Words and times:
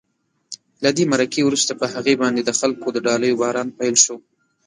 له 0.83 0.89
دې 0.97 1.03
مرکې 1.13 1.41
وروسته 1.45 1.71
په 1.79 1.85
هغې 1.93 2.13
باندې 2.21 2.41
د 2.43 2.51
خلکو 2.59 2.87
د 2.91 2.97
ډالیو 3.05 3.39
باران 3.41 3.67
پیل 3.79 3.95
شو. 4.03 4.17